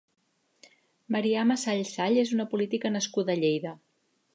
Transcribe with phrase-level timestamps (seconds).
[1.17, 3.81] Mariama Sall Sall és una política nascuda a Lleida.